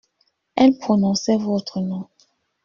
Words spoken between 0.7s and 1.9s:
prononçait votre